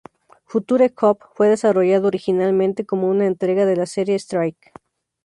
[0.47, 4.71] Future Cop fue desarrollado originalmente como una entrega de la serie Strike.